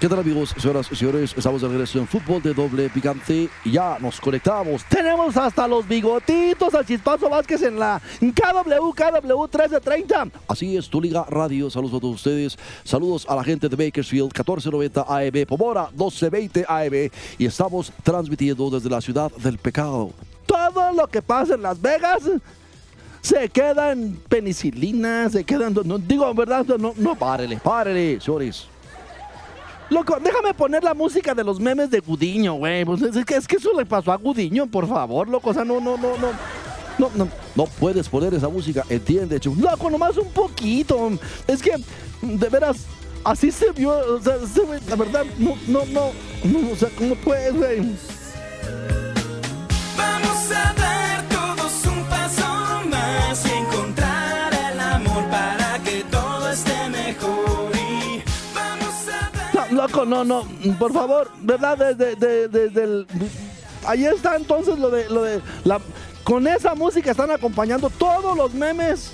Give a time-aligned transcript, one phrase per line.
[0.00, 1.34] ¿Qué tal amigos, señoras y señores?
[1.36, 4.84] Estamos de regreso en fútbol de doble picante y ya nos conectamos.
[4.84, 10.28] Tenemos hasta los bigotitos al Chispazo Vázquez en la KW, KW 1330.
[10.46, 11.68] Así es, tu Liga Radio.
[11.68, 12.56] Saludos a todos ustedes.
[12.84, 17.10] Saludos a la gente de Bakersfield, 1490 AEB, Pomora, 1220 AEB.
[17.36, 20.12] Y estamos transmitiendo desde la ciudad del pecado.
[20.46, 22.22] Todo lo que pasa en Las Vegas
[23.20, 26.64] se queda en penicilina, se quedan, no, digo, ¿verdad?
[26.78, 28.68] No, no, párele, párele, señores.
[29.90, 32.84] Loco, déjame poner la música de los memes de Gudiño, güey.
[32.84, 35.50] Pues es, que, es que eso le pasó a Gudiño, por favor, loco.
[35.50, 36.28] O sea, no, no, no, no.
[36.98, 39.54] No, no, no puedes poner esa música, entiende, chu.
[39.54, 41.10] Loco, nomás un poquito.
[41.46, 41.76] Es que,
[42.20, 42.86] de veras,
[43.24, 43.90] así se vio.
[43.90, 44.36] O sea,
[44.88, 46.10] la verdad, no, no, no,
[46.44, 46.72] no.
[46.72, 47.94] O sea, ¿cómo puedes, güey?
[60.08, 60.44] No, no,
[60.78, 61.76] por favor, ¿verdad?
[61.94, 62.16] Desde,
[62.48, 63.06] de- el...
[63.86, 65.40] Ahí está entonces lo de, lo de.
[66.24, 69.12] Con esa música están acompañando todos los memes.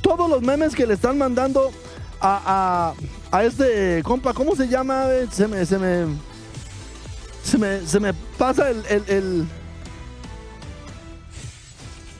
[0.00, 1.70] Todos los memes que le están mandando
[2.20, 2.94] a,
[3.32, 5.04] a, a este compa, ¿cómo se llama?
[5.30, 6.06] Se me, se me,
[7.42, 9.48] se me, se me pasa el, el, el-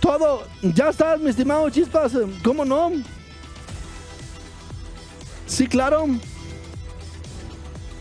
[0.01, 2.13] Todo, ya está, mi estimado Chispas,
[2.45, 2.93] ¿cómo no?
[5.47, 6.07] Sí, claro.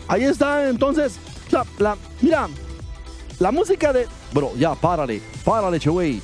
[0.07, 1.17] Ahí está, entonces.
[1.51, 2.47] La, la- mira,
[3.39, 4.07] la música de.
[4.33, 6.21] Bro, ya, párale, párale, güey.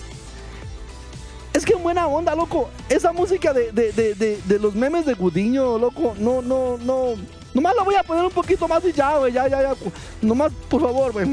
[1.53, 2.69] Es que en buena onda, loco.
[2.89, 6.15] Esa música de, de, de, de, los memes de Gudiño, loco.
[6.17, 7.13] No, no, no.
[7.53, 9.31] Nomás la voy a poner un poquito más y ya, güey.
[9.31, 9.73] Ya, ya, ya.
[10.21, 11.27] Nomás, por favor, güey.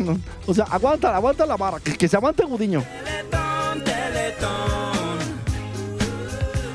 [0.47, 1.81] O sea, aguanta, aguanta la barra.
[1.81, 2.85] Que, que se aguante Gudiño.
[3.05, 5.19] Teletón, teletón.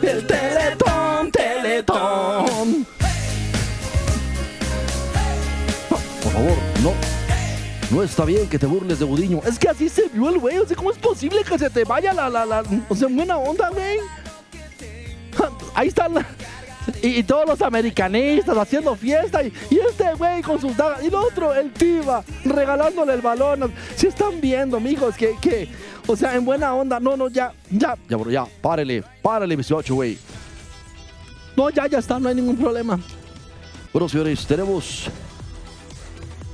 [0.01, 2.87] El Teletón, Teletón.
[6.35, 6.93] Favor, no.
[7.91, 9.41] No está bien que te burles de Gudiño.
[9.45, 10.57] Es que así se vio el güey.
[10.57, 12.63] O sea, ¿cómo es posible que se te vaya la, la, la.
[12.89, 13.99] O sea, buena onda, güey?
[15.75, 16.13] Ahí están.
[17.01, 19.43] Y, todos los americanistas haciendo fiesta.
[19.43, 21.03] Y, y este güey con sus dagas.
[21.03, 23.71] Y el otro, el Tiva, regalándole el balón.
[23.95, 25.69] Si están viendo, amigos, que, que.
[26.07, 26.99] O sea, en buena onda.
[26.99, 27.95] No, no, ya, ya.
[28.09, 28.45] Ya, bro, ya.
[28.61, 30.17] Párele, párele, 18, güey.
[31.55, 32.99] No, ya, ya está, no hay ningún problema.
[33.93, 35.09] Bueno, señores, tenemos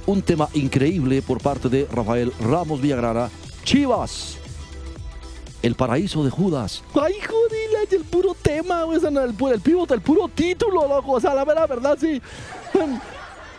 [0.05, 3.29] un tema increíble por parte de Rafael Ramos Villagrana.
[3.63, 4.37] Chivas,
[5.61, 6.83] el paraíso de Judas.
[6.95, 11.13] Ay, jodila, el puro tema, el, pu- el pivote, el puro título, loco.
[11.13, 12.21] O sea, la verdad, verdad, sí.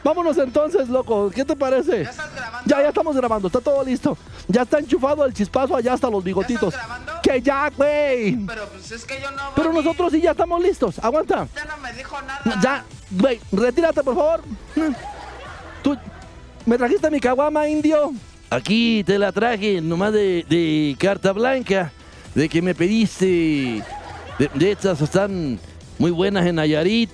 [0.05, 1.31] Vámonos entonces, loco.
[1.33, 2.03] ¿Qué te parece?
[2.03, 2.69] ¿Ya estás grabando?
[2.69, 4.19] Ya, ya estamos grabando, está todo listo.
[4.49, 6.75] Ya está enchufado el chispazo allá hasta los bigotitos.
[6.75, 7.13] grabando?
[7.23, 8.35] Que ya, güey.
[8.45, 9.43] Pero pues es que yo no.
[9.55, 10.99] Pero nosotros sí ya estamos listos.
[10.99, 11.47] Aguanta.
[11.55, 12.61] Ya no me dijo nada.
[12.61, 14.41] Ya, güey, retírate, por favor.
[15.85, 15.97] Tú,
[16.67, 18.13] ¿me trajiste mi caguama, indio?
[18.51, 21.93] Aquí te la traje, nomás de, de carta blanca,
[22.35, 23.83] de que me pediste.
[24.39, 25.59] De, estas están
[25.99, 27.11] muy buenas en Nayarit,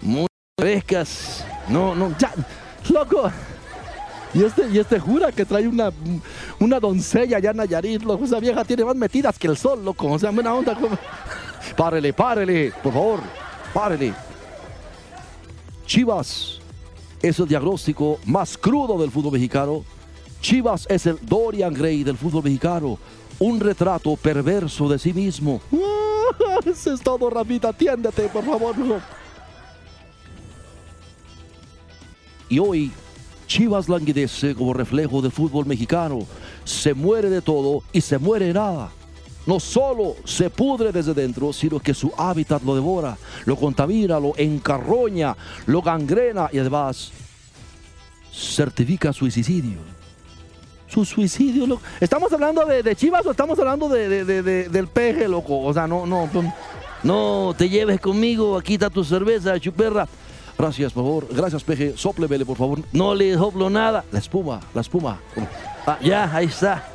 [0.00, 0.26] muy
[0.58, 1.44] frescas.
[1.68, 2.32] No, no, ya,
[2.90, 3.30] loco.
[4.34, 5.90] Y este, y este jura que trae una,
[6.58, 8.24] una doncella allá en Nayarit, loco.
[8.24, 10.08] Esa vieja tiene más metidas que el sol, loco.
[10.08, 10.76] O sea, buena onda.
[11.76, 13.20] Párele, párele, por favor,
[13.72, 14.12] párele.
[15.86, 16.61] Chivas
[17.22, 19.84] es el diagnóstico más crudo del fútbol mexicano.
[20.40, 22.98] Chivas es el Dorian Gray del fútbol mexicano.
[23.38, 25.60] Un retrato perverso de sí mismo.
[26.66, 27.68] Eso es todo, Rafita.
[27.68, 28.74] Atiéndete, por favor.
[32.48, 32.90] Y hoy,
[33.46, 36.26] Chivas languidece como reflejo del fútbol mexicano.
[36.64, 38.90] Se muere de todo y se muere de nada.
[39.46, 44.34] No solo se pudre desde dentro, sino que su hábitat lo devora, lo contamina, lo
[44.36, 45.36] encarroña,
[45.66, 47.10] lo gangrena y además
[48.32, 49.78] certifica suicidio.
[50.88, 51.82] Su suicidio, loco.
[52.00, 55.58] ¿Estamos hablando de, Chivas o estamos hablando de, de- de- de- del peje, loco?
[55.60, 56.28] O sea, no, no.
[57.02, 57.54] no.
[57.56, 60.06] Te lleves conmigo, aquí está tu cerveza, chuperra.
[60.58, 61.28] Gracias, por favor.
[61.32, 61.94] Gracias, peje.
[61.96, 62.80] Sóplevele, por favor.
[62.92, 64.04] No le soplo nada.
[64.12, 65.18] La espuma, la espuma.
[65.86, 66.86] Ah, ya, ahí está.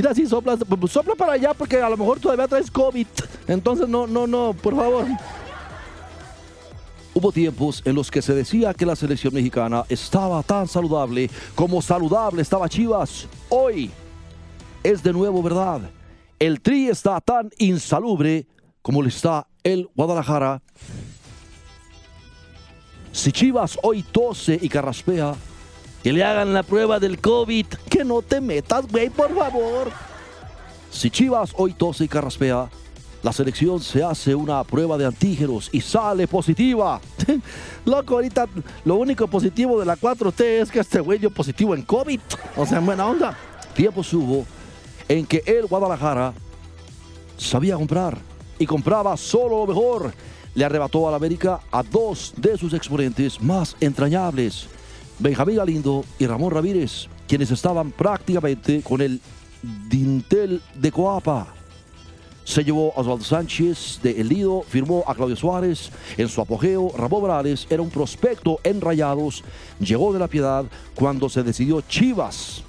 [0.00, 3.06] Mira, si soplas, pues, sopla para allá porque a lo mejor todavía traes COVID.
[3.46, 5.04] Entonces, no, no, no, por favor.
[7.12, 11.82] Hubo tiempos en los que se decía que la selección mexicana estaba tan saludable como
[11.82, 13.28] saludable estaba Chivas.
[13.50, 13.90] Hoy
[14.82, 15.82] es de nuevo verdad.
[16.38, 18.46] El Tri está tan insalubre
[18.80, 20.62] como lo está el Guadalajara.
[23.12, 25.34] Si Chivas hoy tose y carraspea,
[26.02, 27.66] que le hagan la prueba del COVID.
[27.88, 29.90] Que no te metas, güey, por favor.
[30.90, 32.68] Si Chivas hoy tose y carraspea,
[33.22, 37.00] la selección se hace una prueba de antígenos y sale positiva.
[37.84, 38.48] Loco, ahorita
[38.84, 42.20] lo único positivo de la 4T es que este güey dio positivo en COVID.
[42.56, 43.36] O sea, en buena onda.
[43.74, 44.46] Tiempos hubo
[45.08, 46.32] en que el Guadalajara
[47.36, 48.16] sabía comprar
[48.58, 50.12] y compraba solo lo mejor.
[50.54, 54.66] Le arrebató a la América a dos de sus exponentes más entrañables,
[55.20, 59.20] Benjamín Galindo y Ramón Ramírez, quienes estaban prácticamente con el
[59.90, 61.46] dintel de Coapa.
[62.44, 65.90] Se llevó a Osvaldo Sánchez de El Lido, firmó a Claudio Suárez.
[66.16, 69.44] En su apogeo, Ramón Morales era un prospecto en Rayados.
[69.78, 70.64] Llegó de la Piedad
[70.94, 72.62] cuando se decidió Chivas.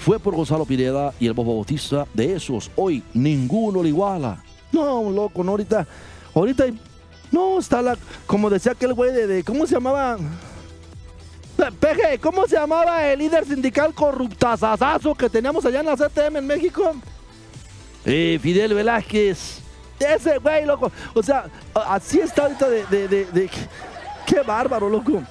[0.00, 2.04] Fue por Gonzalo Pineda y el Bobo Bautista.
[2.12, 4.42] De esos, hoy ninguno le iguala.
[4.72, 5.86] No, loco, no, ahorita,
[6.34, 6.64] ahorita,
[7.30, 7.96] no, está la,
[8.26, 10.18] como decía aquel güey de, de ¿cómo se llamaba?
[11.80, 16.46] Peje, ¿cómo se llamaba el líder sindical corruptazazazo que teníamos allá en la CTM en
[16.46, 16.94] México?
[18.04, 19.60] Eh, Fidel Velázquez.
[19.98, 20.90] Ese güey, loco.
[21.14, 21.46] O sea,
[21.86, 23.50] así está ahorita de, de- de- de-
[24.26, 25.22] Qué bárbaro, loco.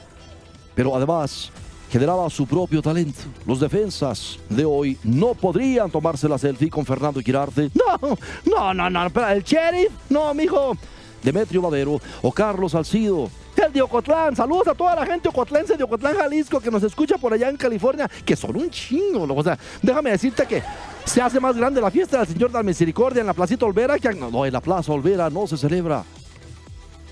[0.73, 1.51] Pero además,
[1.91, 3.21] generaba su propio talento.
[3.45, 7.69] Los defensas de hoy no podrían tomarse la selfie con Fernando Quirarte.
[7.75, 9.05] No, no, no, no.
[9.07, 9.91] Espera, el sheriff.
[10.09, 10.75] No, mijo.
[11.21, 13.29] Demetrio Madero o Carlos Salcido.
[13.73, 14.35] De Ocotlán.
[14.35, 17.57] Saludos a toda la gente ocotlense de Ocotlán, Jalisco, que nos escucha por allá en
[17.57, 19.23] California, que son un chingo.
[19.33, 20.61] O sea, déjame decirte que
[21.05, 23.97] se hace más grande la fiesta del Señor de la Misericordia en la Placita Olvera
[23.97, 26.03] que no, no, en la Plaza Olvera no se celebra.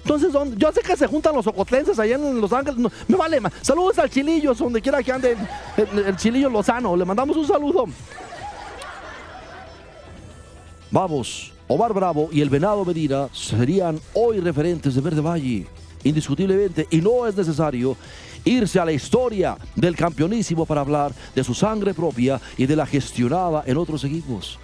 [0.04, 0.56] Entonces, ¿dónde?
[0.58, 2.80] yo sé que se juntan los ocotlenses allá en Los Ángeles.
[3.08, 3.40] me vale.
[3.40, 5.36] ma- Saludos al Chilillo, donde quiera que ande
[5.78, 6.96] el, el Chilillo Lozano.
[6.96, 7.86] Le mandamos un saludo.
[10.92, 15.68] Vamos, Omar Bravo y el Venado Medina serían hoy referentes de Verde Valle,
[16.03, 17.95] indiscutiblemente, y no es necesario
[18.44, 22.86] irse a la historia del campeonísimo para hablar de su sangre propia y de la
[22.86, 24.59] gestionada en otros equipos.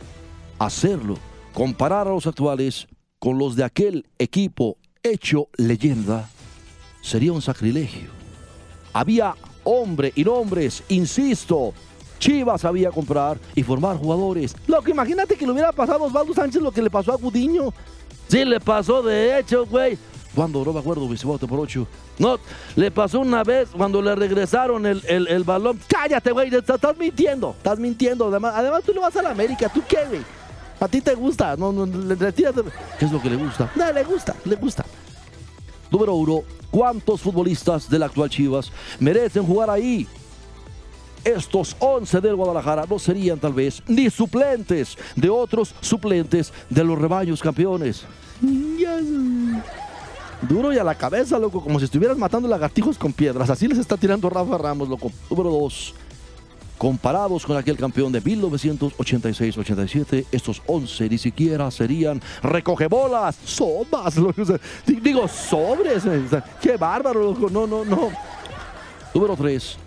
[0.60, 1.18] Hacerlo,
[1.54, 2.88] comparar a los actuales
[3.20, 6.30] con los de aquel equipo hecho leyenda,
[7.02, 8.10] sería un sacrilegio.
[8.94, 11.74] Había hombre y nombres, insisto.
[12.20, 14.56] Chivas sabía comprar y formar jugadores.
[14.66, 17.18] Lo que imagínate que le hubiera pasado a Osvaldo Sánchez lo que le pasó a
[17.18, 17.74] Gudiño.
[18.28, 19.98] Sí, le pasó de hecho, güey.
[20.38, 21.88] Cuando no me acuerdo, Visibote por ocho.
[22.20, 22.38] No,
[22.76, 25.80] le pasó una vez cuando le regresaron el, el- balón.
[25.88, 27.56] Cállate, güey, estás, mintiendo.
[27.58, 28.28] Estás mintiendo.
[28.28, 29.68] Además, además, tú le vas a la América.
[29.68, 30.22] ¿Tú qué, güey?
[30.80, 31.56] A ti te gusta.
[31.58, 31.74] No.
[33.00, 33.72] ¿Qué es lo que le gusta?
[33.76, 34.86] No, le gusta, le gusta.
[35.90, 40.06] Número uno, ¿cuántos futbolistas del actual Chivas merecen jugar ahí?
[41.24, 46.96] Estos 11 del Guadalajara no serían tal vez ni suplentes de otros suplentes de los
[47.00, 48.06] rebaños campeones.
[50.42, 53.50] Duro y a la cabeza, loco, como si estuvieras matando lagartijos con piedras.
[53.50, 55.12] Así les está tirando Rafa Ramos, loco.
[55.30, 55.96] Número dos,
[56.78, 64.44] comparados con aquel campeón de 1986-87, estos 11 ni siquiera serían recogebolas, somas, loco,
[64.86, 66.04] digo, sobres,
[66.62, 68.12] qué bárbaro, loco, no, no, no.
[69.14, 69.78] Número 3,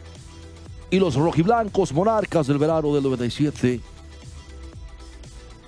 [0.90, 3.80] y los rojiblancos monarcas del verano del 97,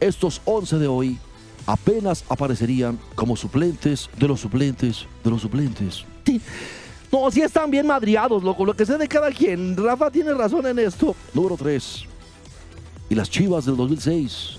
[0.00, 1.18] estos 11 de hoy
[1.66, 6.04] apenas aparecerían como suplentes de los suplentes de los suplentes.
[7.10, 8.64] No, sí están bien madriados, loco.
[8.64, 9.76] Lo que sé de cada quien.
[9.76, 11.14] Rafa tiene razón en esto.
[11.34, 12.04] Número 3.
[13.10, 14.56] Y las chivas del 2006.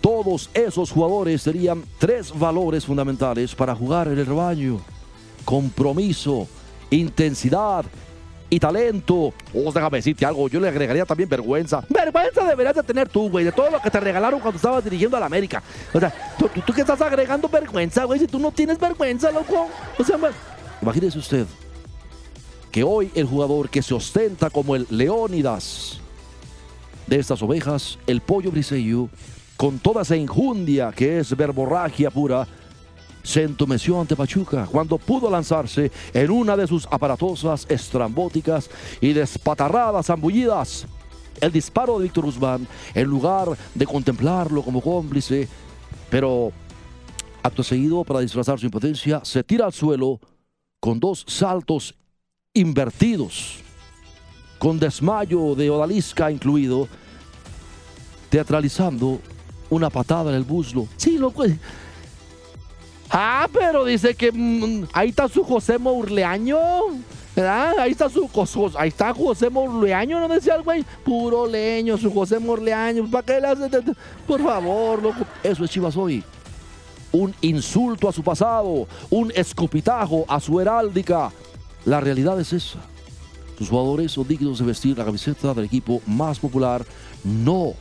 [0.00, 4.80] Todos esos jugadores tenían tres valores fundamentales para jugar en el rebaño.
[5.44, 6.48] Compromiso,
[6.90, 7.84] intensidad
[8.52, 9.32] y talento.
[9.54, 11.82] Oh, déjame decirte algo, yo le agregaría también vergüenza.
[11.88, 15.16] Vergüenza deberías de tener tú, güey, de todo lo que te regalaron cuando estabas dirigiendo
[15.16, 15.62] a la América.
[15.90, 18.20] O sea, ¿tú, tú, qué estás agregando vergüenza, güey?
[18.20, 19.68] Si tú no tienes vergüenza, loco.
[19.98, 20.18] O sea,
[20.82, 21.46] imagínese usted
[22.70, 26.02] que hoy el jugador que se ostenta como el Leónidas
[27.06, 29.08] de estas ovejas, el pollo briseño,
[29.56, 32.46] con toda esa injundia que es verborragia pura,
[33.22, 38.68] se entumeció ante Pachuca cuando pudo lanzarse en una de sus aparatosas, estrambóticas
[39.00, 40.86] y despatarradas zambullidas.
[41.40, 45.48] El disparo de Víctor Guzmán, en lugar de contemplarlo como cómplice,
[46.10, 46.52] pero
[47.42, 50.20] acto seguido, para disfrazar su impotencia, se tira al suelo
[50.78, 51.94] con dos saltos
[52.54, 53.58] invertidos,
[54.58, 56.88] con desmayo de odalisca incluido,
[58.30, 59.20] teatralizando
[59.70, 60.86] una patada en el muslo.
[60.96, 61.44] Sí, loco.
[63.12, 66.58] Ah, pero dice que mm, ahí está su José Mourleaño.
[67.36, 67.78] ¿Verdad?
[67.78, 68.28] Ahí está su
[68.76, 70.84] ahí está José Morleaño, ¿no decía el güey?
[71.02, 73.10] Puro leño, su José Morleaño.
[73.10, 73.70] ¿Para qué le hace?
[74.26, 75.24] Por favor, loco.
[75.42, 76.22] Eso es Chivas hoy.
[77.10, 81.32] Un insulto a su pasado, un escupitajo a su heráldica.
[81.86, 82.78] La realidad es esa.
[83.56, 86.84] Sus jugadores son dignos de vestir la camiseta del equipo más popular.
[87.24, 87.72] No.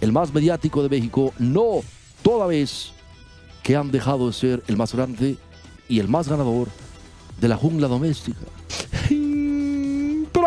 [0.00, 1.32] El más mediático de México.
[1.38, 1.80] No.
[2.22, 2.93] Toda vez
[3.64, 5.36] que han dejado de ser el más grande
[5.88, 6.68] y el más ganador
[7.40, 8.38] de la jungla doméstica.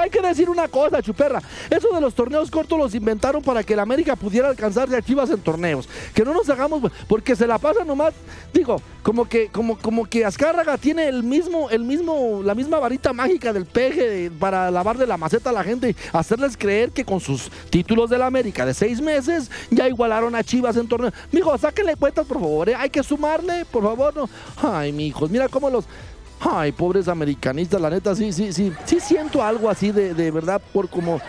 [0.07, 1.41] Hay que decir una cosa, chuperra.
[1.69, 5.29] Eso de los torneos cortos los inventaron para que el América pudiera alcanzarse a Chivas
[5.31, 5.89] en torneos.
[6.13, 8.13] Que no nos hagamos, porque se la pasa nomás.
[8.53, 13.11] Digo, como que, como, como que Azcárraga tiene el mismo, el mismo, la misma varita
[13.11, 17.19] mágica del peje de- para lavarle la maceta a la gente, hacerles creer que con
[17.19, 21.13] sus títulos del América de seis meses ya igualaron a Chivas en torneos.
[21.33, 22.69] Mijo, sáquenle cuentas, por favor.
[22.69, 22.75] ¿eh?
[22.75, 24.15] Hay que sumarle, por favor.
[24.15, 24.29] No.
[24.63, 25.83] Ay, mijos, mira cómo los.
[26.39, 28.71] Ay, pobres americanistas, la neta, sí, sí, sí.
[28.85, 31.19] Sí siento algo así de, de verdad por como...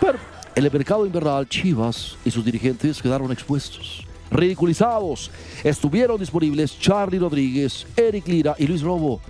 [0.00, 0.18] Pero
[0.54, 5.30] el mercado invernal, Chivas y sus dirigentes quedaron expuestos, ridiculizados.
[5.64, 9.20] Estuvieron disponibles Charlie Rodríguez, Eric Lira y Luis Robo.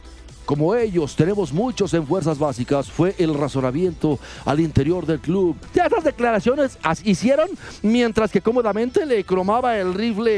[0.45, 5.57] Como ellos, tenemos muchos en fuerzas básicas, fue el razonamiento al interior del club.
[5.73, 7.49] Ya estas declaraciones hicieron
[7.83, 10.33] mientras que cómodamente le cromaba el rifle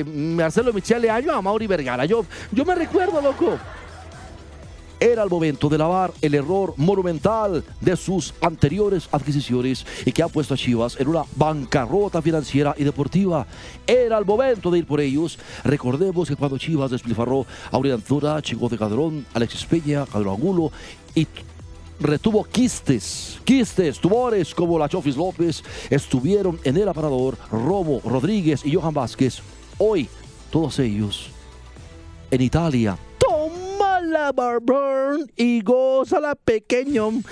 [0.00, 2.04] eh, Marcelo Michele Año a Mauri Vergara.
[2.04, 3.58] Yo, yo me recuerdo, loco.
[5.02, 10.28] Era el momento de lavar el error monumental de sus anteriores adquisiciones y que ha
[10.28, 13.44] puesto a Chivas en una bancarrota financiera y deportiva.
[13.84, 15.40] Era el momento de ir por ellos.
[15.64, 20.70] Recordemos que cuando Chivas despilfarró a Urianzura, Chico de Cadrón, Alexis Peña, Cadrón Angulo
[21.16, 21.26] y
[21.98, 28.76] retuvo quistes, quistes, tumores como la Chofis López, estuvieron en el aparador Romo, Rodríguez y
[28.76, 29.40] Johan Vázquez.
[29.78, 30.08] Hoy,
[30.52, 31.28] todos ellos
[32.30, 32.96] en Italia.
[34.12, 37.10] La Barbern y gózala pequeño.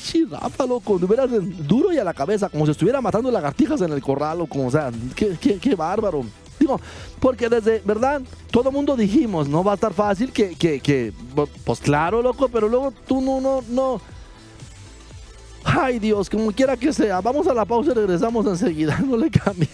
[0.00, 1.28] Sí, Rafa, loco, veras
[1.66, 4.70] duro y a la cabeza, como si estuviera matando lagartijas en el corral, o como,
[4.70, 6.24] sea, qué, qué, qué bárbaro.
[6.58, 6.80] Digo,
[7.18, 8.22] porque desde, ¿verdad?
[8.52, 11.12] Todo mundo dijimos, no va a estar fácil que, que, que,
[11.64, 14.00] pues claro, loco, pero luego tú no, no, no.
[15.64, 17.20] Ay, Dios, como quiera que sea.
[17.20, 19.68] Vamos a la pausa y regresamos enseguida, no le cambie.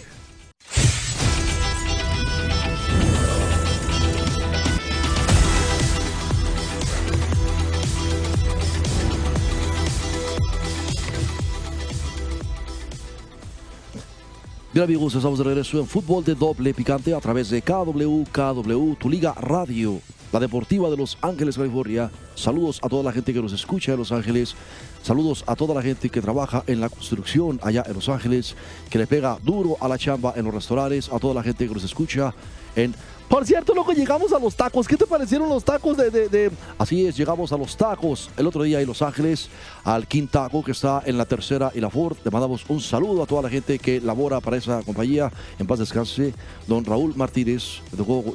[14.71, 18.93] Bien amigos, estamos de regreso en Fútbol de Doble Picante a través de KW, KW,
[18.99, 19.99] tu liga radio,
[20.31, 22.11] la deportiva de Los Ángeles, California.
[22.39, 24.55] Saludos a toda la gente que nos escucha en Los Ángeles.
[25.03, 28.55] Saludos a toda la gente que trabaja en la construcción allá en Los Ángeles,
[28.89, 31.73] que le pega duro a la chamba en los restaurantes, a toda la gente que
[31.73, 32.33] nos escucha
[32.77, 32.95] en...
[33.27, 34.87] Por cierto, loco, llegamos a los tacos.
[34.87, 38.63] ¿Qué te parecieron los tacos de, de- Así es, llegamos a los tacos el otro
[38.63, 39.49] día en Los Ángeles,
[39.83, 42.17] al King Taco que está en la tercera y la Ford.
[42.23, 45.31] Le mandamos un saludo a toda la gente que labora para esa compañía.
[45.59, 46.33] En paz descanse,
[46.67, 47.81] don Raúl Martínez.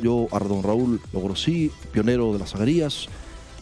[0.02, 3.08] Yo a don Raúl, lo conocí, pionero de las zaguerías.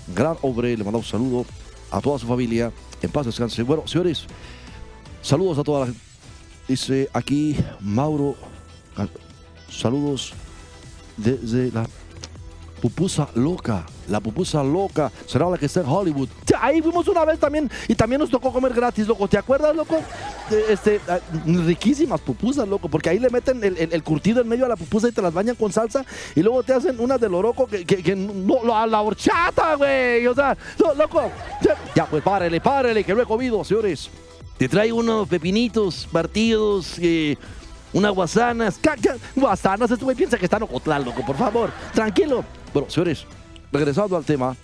[0.09, 1.47] Gran hombre, le mandamos un saludo
[1.91, 2.73] a toda su familia.
[3.03, 3.63] En paz descanse.
[3.63, 4.27] Bueno, señores,
[5.23, 6.01] saludos a toda la gente.
[6.69, 8.37] Dice aquí Mauro,
[8.97, 9.07] ah,
[9.69, 10.33] saludos
[11.17, 11.87] desde la
[12.81, 13.85] pupusa loca.
[14.09, 16.29] La pupusa loca será la que está en Hollywood.
[16.61, 19.29] Ahí fuimos una vez también y también nos tocó comer gratis, loco.
[19.29, 20.01] ¿Te acuerdas, loco?
[20.69, 24.77] Este, ah, riquísimas pupusas, loco, porque ahí le meten el, curtido en medio a la
[24.77, 26.05] pupusa y te las bañan con salsa
[26.35, 28.13] y luego te hacen unas de loroco que, que,
[28.73, 30.27] a la horchata, güey.
[30.27, 30.57] O sea,
[30.97, 31.31] loco.
[31.95, 34.11] Ya, pues párele, párele, que lo he comido, señores.
[34.59, 37.37] Te traigo unos pepinitos partidos, eh,
[37.93, 38.79] unas guasanas.
[39.35, 41.71] Guasanas, este güey piensa que está en Ocotlán, loco, por favor.
[41.93, 42.45] Tranquilo.
[42.73, 43.27] Bueno, señores,
[43.73, 44.57] regresando al tema,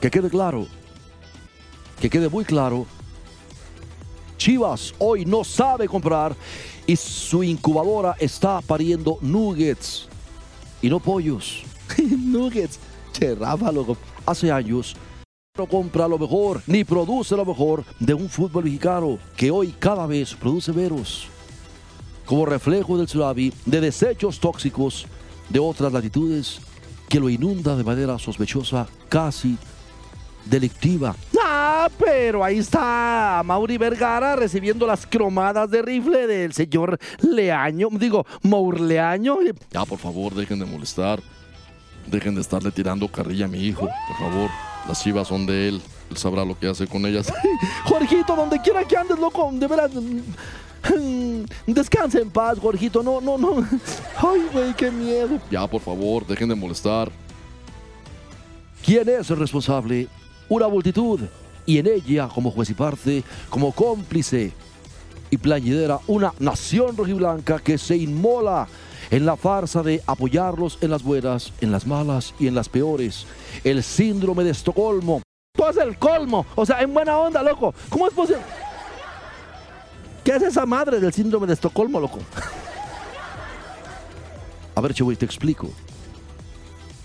[0.00, 0.66] que quede claro,
[2.00, 2.86] que quede muy claro,
[4.36, 6.34] Chivas hoy no sabe comprar
[6.86, 10.08] y su incubadora está pariendo nuggets
[10.80, 11.64] y no pollos.
[11.98, 12.78] nuggets.
[13.12, 13.96] Che, Rafa, loco.
[14.24, 14.94] Hace años
[15.56, 20.06] no compra lo mejor ni produce lo mejor de un fútbol mexicano que hoy cada
[20.06, 21.26] vez produce veros
[22.24, 25.06] como reflejo del tsunami de desechos tóxicos
[25.48, 26.60] de otras latitudes
[27.08, 29.56] que lo inunda de manera sospechosa, casi
[30.44, 31.14] delictiva.
[31.40, 38.26] Ah, pero ahí está Mauri Vergara recibiendo las cromadas de rifle del señor Leaño, digo,
[38.42, 39.38] Mourleaño.
[39.70, 41.20] Ya, por favor, dejen de molestar.
[42.06, 44.50] Dejen de estarle tirando carrilla a mi hijo, por favor.
[44.86, 45.82] Las chivas son de él.
[46.10, 47.30] Él sabrá lo que hace con ellas.
[47.84, 49.90] Jorgito, donde quiera que andes, loco, de veras.
[51.66, 53.02] Descansa en paz, Jorgito.
[53.02, 53.56] No, no, no.
[54.16, 55.38] Ay, güey, qué miedo.
[55.50, 57.10] Ya, por favor, dejen de molestar.
[58.84, 60.08] ¿Quién es el responsable?
[60.48, 61.20] Una multitud.
[61.66, 64.52] Y en ella, como juez y parte, como cómplice
[65.30, 68.66] y playidera, una nación rojiblanca que se inmola
[69.10, 73.26] en la farsa de apoyarlos en las buenas, en las malas y en las peores.
[73.64, 75.22] El síndrome de Estocolmo.
[75.54, 76.46] Tú haces el colmo.
[76.54, 77.74] O sea, en buena onda, loco.
[77.90, 78.42] ¿Cómo es posible?
[80.28, 82.18] ¿Qué es esa madre del síndrome de Estocolmo, loco?
[84.74, 85.70] A ver, Chewy, te explico.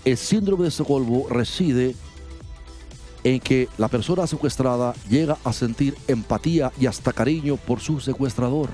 [0.04, 1.94] El síndrome de Estocolmo reside
[3.22, 8.68] en que la persona secuestrada llega a sentir empatía y hasta cariño por su secuestrador.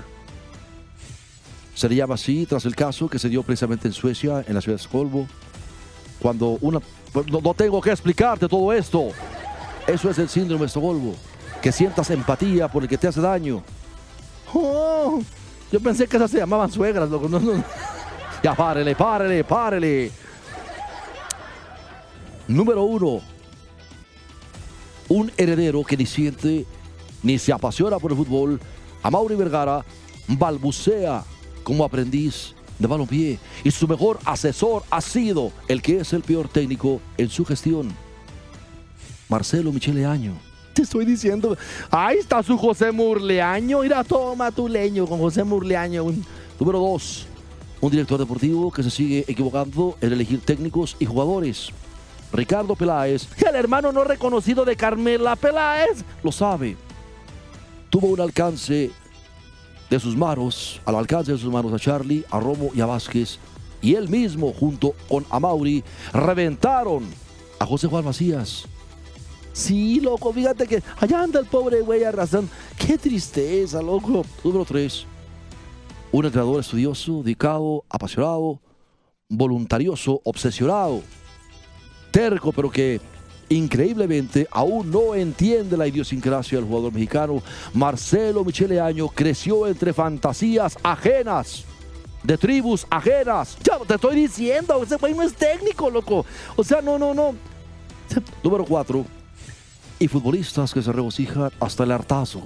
[1.76, 4.60] Se le llama así tras el caso que se dio precisamente en Suecia, en la
[4.60, 5.28] ciudad de Estocolmo,
[6.18, 6.80] cuando una...
[7.12, 9.10] pues, No, no tengo que explicarte todo esto.
[9.86, 11.14] Eso es el síndrome de Estocolmo.
[11.62, 13.62] Que sientas empatía por el que te hace daño.
[14.52, 15.22] Oh,
[15.70, 17.28] yo pensé que esas se llamaban suegras, loco.
[17.28, 17.62] No, no.
[18.42, 20.10] Ya párele, párele, párele.
[22.48, 23.20] Número uno.
[25.08, 26.66] Un heredero que ni siente
[27.22, 28.60] ni se apasiona por el fútbol.
[29.02, 29.84] A Mauri Vergara
[30.26, 31.24] balbucea
[31.62, 36.48] como aprendiz de balompié y su mejor asesor ha sido el que es el peor
[36.48, 37.92] técnico en su gestión.
[39.28, 40.49] Marcelo Michele Año.
[40.72, 41.56] Te estoy diciendo,
[41.90, 43.80] ahí está su José Murleaño.
[43.80, 46.04] Mira, toma tu leño con José Murleaño.
[46.58, 47.26] Número dos,
[47.80, 51.70] un director deportivo que se sigue equivocando en elegir técnicos y jugadores.
[52.32, 56.76] Ricardo Peláez, el hermano no reconocido de Carmela Peláez, lo sabe.
[57.88, 58.92] Tuvo un alcance
[59.90, 63.38] de sus manos, al alcance de sus manos a Charlie, a Romo y a Vázquez.
[63.82, 67.04] Y él mismo, junto con Amauri, reventaron
[67.58, 68.66] a José Juan Macías.
[69.52, 72.50] Sí, loco, fíjate que allá anda el pobre güey arrastrando.
[72.78, 74.24] Qué tristeza, loco.
[74.44, 75.06] Número 3.
[76.12, 78.60] Un entrenador estudioso, dedicado, apasionado,
[79.28, 81.02] voluntarioso, obsesionado,
[82.10, 83.00] terco, pero que
[83.48, 87.42] increíblemente aún no entiende la idiosincrasia del jugador mexicano.
[87.74, 91.64] Marcelo Michele Año creció entre fantasías ajenas.
[92.22, 93.56] De tribus ajenas.
[93.62, 96.26] Ya te estoy diciendo, ese güey no es técnico, loco.
[96.54, 97.34] O sea, no, no, no.
[98.44, 99.19] Número 4
[100.00, 102.42] y futbolistas que se regocijan hasta el hartazgo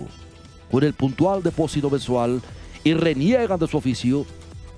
[0.70, 2.42] con el puntual depósito mensual
[2.82, 4.26] y reniegan de su oficio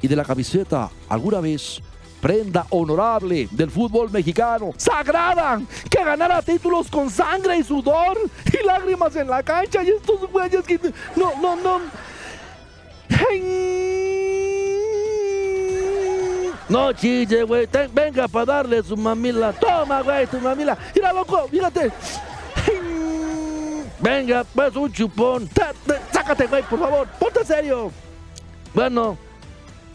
[0.02, 1.80] y de la camiseta alguna vez
[2.20, 4.72] prenda honorable del fútbol mexicano.
[4.76, 5.60] Sagrada
[5.90, 8.18] que ganara títulos con sangre y sudor
[8.52, 10.78] y lágrimas en la cancha y estos güeyes que
[11.16, 11.80] no, no, no.
[16.68, 17.68] No chille, güey.
[17.92, 19.52] Venga para darle su mamila.
[19.52, 20.76] Toma, güey, tu mamila.
[20.94, 21.92] Mira, loco, fíjate.
[24.00, 25.48] Venga, pues un chupón.
[26.12, 27.08] Sácate, güey, por favor.
[27.18, 27.90] Ponte serio.
[28.74, 29.16] Bueno,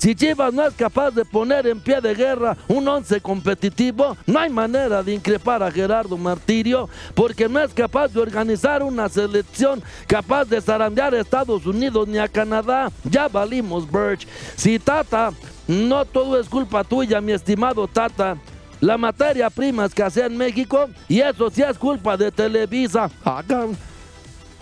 [0.01, 4.39] si Chivas no es capaz de poner en pie de guerra un once competitivo, no
[4.39, 9.83] hay manera de increpar a Gerardo Martirio, porque no es capaz de organizar una selección
[10.07, 12.91] capaz de zarandear a Estados Unidos ni a Canadá.
[13.03, 14.27] Ya valimos, Birch.
[14.55, 15.33] Si Tata,
[15.67, 18.37] no todo es culpa tuya, mi estimado Tata.
[18.79, 23.11] La materia prima escasea en México y eso sí es culpa de Televisa.
[23.23, 23.77] Hagan.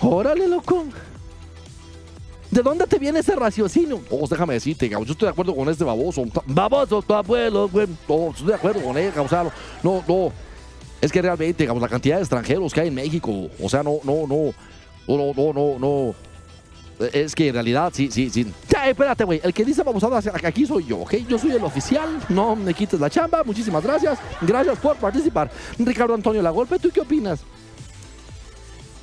[0.02, 0.86] Órale, loco.
[2.52, 4.02] ¿De dónde te viene ese raciocinio?
[4.10, 6.24] Oh, déjame decirte, yo estoy de acuerdo con este baboso.
[6.48, 7.88] Baboso, tu abuelo, güey.
[8.08, 9.44] No, estoy de acuerdo con él, cabrón, o sea,
[9.84, 10.32] no, no.
[11.00, 14.00] Es que realmente, cabrón, la cantidad de extranjeros que hay en México, o sea, no,
[14.04, 14.54] no, no.
[15.08, 16.16] No, no, no, no.
[17.14, 18.46] Es que en realidad, sí, sí, sí.
[18.68, 19.40] Ya, espérate, güey.
[19.44, 21.16] El que dice babosada aquí soy yo, ¿ok?
[21.28, 22.20] Yo soy el oficial.
[22.30, 23.44] No me quites la chamba.
[23.44, 24.20] Muchísimas gracias.
[24.42, 25.50] Gracias por participar.
[25.78, 27.40] Ricardo Antonio Lagolpe, ¿tú qué opinas?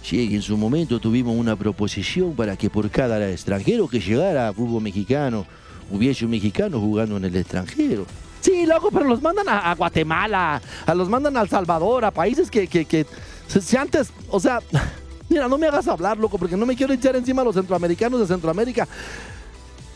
[0.06, 4.52] Sí, en su momento tuvimos una proposición para que por cada extranjero que llegara a
[4.52, 5.44] fútbol mexicano
[5.90, 8.06] hubiese un mexicano jugando en el extranjero.
[8.40, 12.52] Sí, loco, pero los mandan a, Guatemala, a los mandan a El Salvador, a países
[12.52, 13.04] que, que, que
[13.48, 14.60] si antes, o sea,
[15.28, 18.20] mira, no me hagas hablar, loco, porque no me quiero echar encima a los centroamericanos
[18.20, 18.86] de Centroamérica.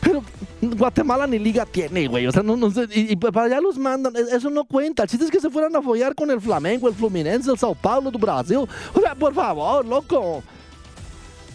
[0.01, 0.21] Pero
[0.61, 2.27] Guatemala ni liga tiene, güey.
[2.27, 2.87] O sea, no, no sé.
[2.93, 4.15] Y, para allá los mandan.
[4.15, 5.03] e- Eso no cuenta.
[5.03, 7.73] El chiste es que se fueran a follar con el Flamengo, el Fluminense, el Sao
[7.75, 8.57] Paulo do Brasil.
[8.93, 10.43] O sea, por favor, loco.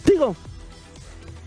[0.05, 0.35] Digo.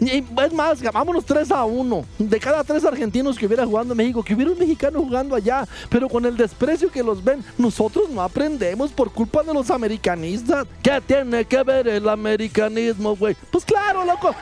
[0.00, 2.04] Es más, vámonos 3 a 1.
[2.18, 5.66] De cada tres argentinos que hubiera jugando en México, que hubiera un mexicano jugando allá.
[5.90, 10.66] Pero con el desprecio que los ven, nosotros no aprendemos por culpa de los americanistas.
[10.82, 13.36] ¿Qué tiene que ver el americanismo, güey?
[13.52, 14.34] Pues claro, loco.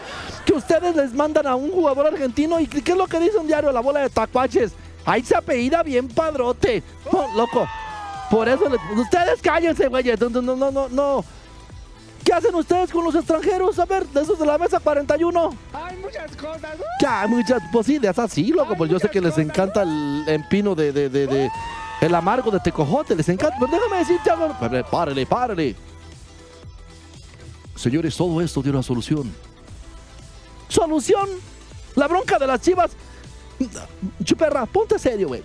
[0.46, 3.46] Que ustedes les mandan a un jugador argentino y ¿qué es lo que dice un
[3.48, 3.72] diario?
[3.72, 4.72] La bola de tacuaches.
[5.04, 6.82] Ahí se apellida bien padrote.
[7.36, 7.66] Loco.
[8.30, 10.04] Por eso, le- ustedes cállense, güey.
[10.20, 11.24] No, no, no, no.
[12.28, 13.78] ¿Qué hacen ustedes con los extranjeros?
[13.78, 15.50] A ver, de esos de la mesa 41.
[15.72, 16.78] Hay muchas cosas.
[16.78, 16.84] ¿no?
[17.00, 18.76] Ya, muchas posibles, así, loco.
[18.76, 21.50] Pues yo sé que les encanta el empino de, de, de, de-
[22.02, 23.56] el amargo de tecojote, les encanta.
[23.58, 24.48] Pero déjame decirte algo.
[24.60, 25.74] Párale, Párale, párale.
[27.76, 29.32] Señores, todo esto tiene una solución.
[30.68, 31.30] ¿Solución?
[31.96, 32.90] La bronca de las chivas.
[34.22, 35.42] Chuperra, ponte serio, güey.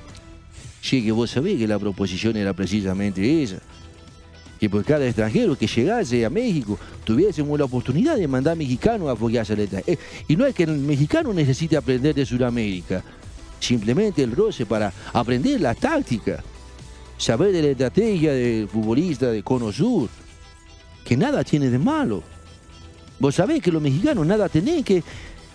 [0.81, 3.59] Sí, que vos sabés que la proposición era precisamente esa.
[4.63, 9.15] Que por cada extranjero que llegase a México tuviésemos la oportunidad de mandar mexicanos a
[9.17, 9.99] foguearse al extranjero.
[9.99, 13.03] Eh, Y no es que el mexicano necesite aprender de Sudamérica,
[13.59, 16.41] simplemente el roce para aprender la táctica,
[17.17, 20.07] saber de la estrategia del futbolista de Cono Sur,
[21.03, 22.23] que nada tiene de malo.
[23.19, 25.03] Vos sabés que los mexicanos nada tienen que,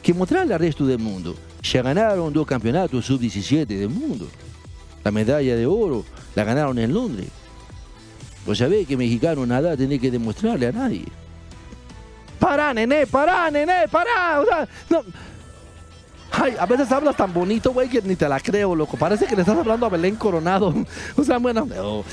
[0.03, 1.35] que mostrarle al resto del mundo.
[1.63, 4.29] Ya ganaron dos campeonatos sub-17 del mundo.
[5.03, 7.38] La medalla de oro la ganaron en Londres.
[8.49, 11.05] Vos sabés que mexicano nada tiene que demostrarle a nadie.
[12.41, 14.41] Pará, nene, pará, nene, pará.
[14.41, 15.03] O sea, no.
[16.33, 18.97] Ay, a veces hablas tan bonito, güey, que ni te la creo, loco.
[18.97, 20.75] Parece que le estás hablando a Belén Coronado.
[21.19, 21.67] O sea, bueno.
[21.67, 22.05] no.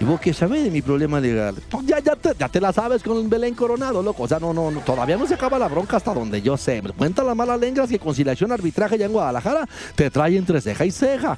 [0.00, 1.56] ¿Y vos qué sabés de mi problema legal?
[1.68, 4.22] Pues ya, ya, te, ya te la sabes con Belén Coronado, loco.
[4.22, 6.80] O sea, no, no, no, todavía no se acaba la bronca hasta donde yo sé.
[6.80, 10.86] Me cuenta las malas lenguas que conciliación arbitraje ya en Guadalajara te trae entre ceja
[10.86, 11.36] y ceja.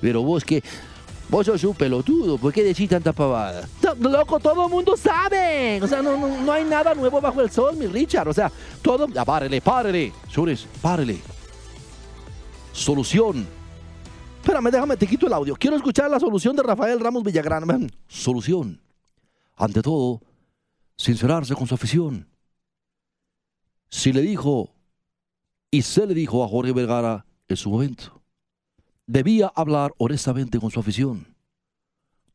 [0.00, 0.62] Pero vos que...
[1.32, 3.66] Vos sos un pelotudo, ¿por qué decís tanta pavada?
[3.98, 5.80] No, loco, todo el mundo sabe.
[5.82, 8.28] O sea, no, no, no hay nada nuevo bajo el sol, mi Richard.
[8.28, 9.08] O sea, todo...
[9.08, 10.12] Ya, párele, párele.
[10.28, 11.18] Sures, párele.
[12.72, 13.46] Solución.
[14.42, 15.56] Espérame, déjame, te quito el audio.
[15.56, 17.90] Quiero escuchar la solución de Rafael Ramos Villagrán.
[18.06, 18.82] Solución.
[19.56, 20.20] Ante todo,
[20.98, 22.28] sincerarse con su afición.
[23.88, 24.74] Si le dijo,
[25.70, 28.21] y se le dijo a Jorge Vergara en su momento,
[29.12, 31.26] debía hablar honestamente con su afición.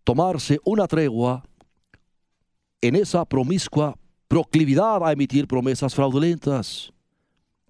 [0.03, 1.43] Tomarse una tregua
[2.81, 6.93] en esa promiscua proclividad a emitir promesas fraudulentas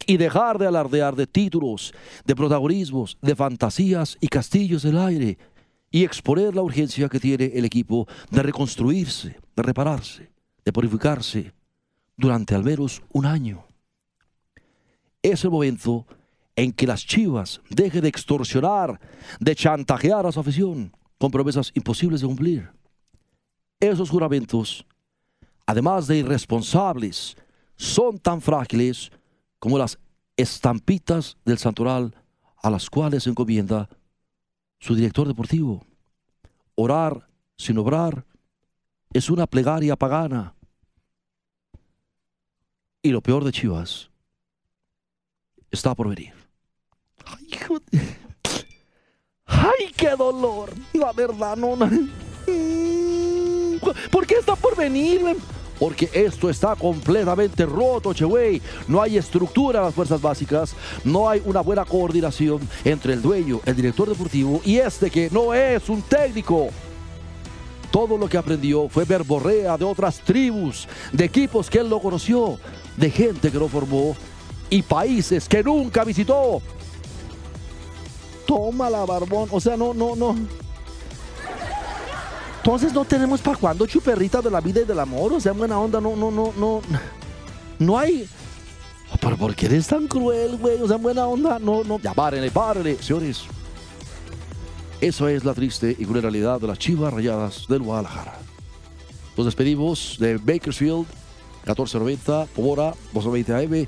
[0.06, 1.94] y dejar de alardear de títulos,
[2.26, 5.38] de protagonismos, de fantasías y castillos del aire
[5.90, 10.30] y exponer la urgencia que tiene el equipo de reconstruirse, de repararse,
[10.66, 11.54] de purificarse
[12.18, 13.66] durante al menos un año.
[15.22, 16.06] Es el momento
[16.58, 19.00] en que las chivas dejen de extorsionar,
[19.40, 22.72] de chantajear a su afición con promesas imposibles de cumplir.
[23.80, 24.86] Esos juramentos,
[25.68, 27.38] además de irresponsables,
[27.76, 29.12] son tan frágiles
[29.60, 30.00] como las
[30.36, 32.16] estampitas del santoral
[32.58, 33.88] a las cuales encomienda
[34.80, 35.86] su director deportivo.
[36.74, 38.26] Orar sin obrar
[39.14, 40.56] es una plegaria pagana.
[43.04, 44.10] Y lo peor de Chivas
[45.70, 46.37] está por venir.
[47.30, 48.00] Ay, hijo de-
[49.46, 50.72] ¡Ay, qué dolor!
[50.94, 51.76] La verdad, no.
[51.76, 52.10] Mm,
[54.12, 55.22] ¿Por qué está por venir?
[55.80, 58.62] Porque esto está completamente roto, che güey.
[58.88, 60.76] No hay estructura en las fuerzas básicas.
[61.04, 65.54] No hay una buena coordinación entre el dueño, el director deportivo y este que no
[65.54, 66.70] es un técnico.
[67.92, 72.60] Todo lo que aprendió fue verborrea de otras tribus, de equipos que él no conoció,
[72.98, 74.16] de gente que no formó
[74.70, 76.62] y países que nunca visitó.
[78.48, 79.50] Tómala, barbón.
[79.52, 80.36] O sea, no, no, no.
[82.58, 85.34] Entonces no tenemos para cuándo chuperrita de la vida y del amor.
[85.34, 86.82] O sea, buena onda, no, no, no, no.
[87.80, 88.28] No hay.
[89.22, 90.82] Pero ¿por qué eres tan cruel, güey?
[90.82, 92.00] O sea, buena onda, no, no.
[92.00, 93.44] Ya párenle, párenle, señores.
[95.00, 98.40] Eso es la triste y cruel realidad de las chivas rayadas del Guadalajara.
[99.38, 101.06] Nos despedimos de Bakersfield,
[101.66, 103.88] 1490, Pomora, 220 AM,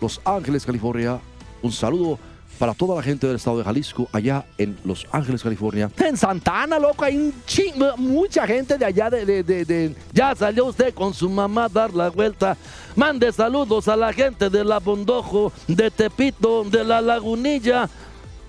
[0.00, 1.20] Los Ángeles, California.
[1.60, 2.18] Un saludo
[2.58, 5.90] para toda la gente del estado de Jalisco, allá en Los Ángeles, California.
[5.98, 10.66] En Santana, loco, hay un chingo, mucha gente de allá de, de, de- Ya salió
[10.66, 12.56] usted con su mamá a dar la vuelta.
[12.96, 17.88] Mande saludos a la gente de La Bondojo, de Tepito, de La Lagunilla.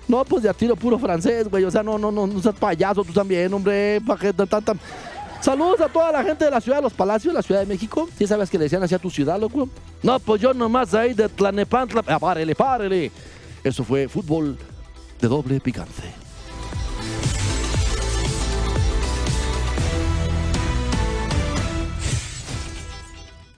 [0.08, 1.64] No, pues ya tiro puro francés, güey.
[1.64, 4.00] O sea, no, no, no, no seas payaso tú también, hombre.
[4.06, 4.74] ¿Para qué tan- tanta...
[5.40, 8.08] Saludos a toda la gente de la ciudad de los Palacios, la Ciudad de México.
[8.16, 9.68] ¿Sí sabes que decían hacia tu ciudad, loco?
[10.02, 12.02] No, pues yo nomás ahí de Tlanepantla.
[12.06, 13.10] Ah, párele, párele.
[13.66, 14.56] Eso fue fútbol
[15.20, 16.25] de doble picante.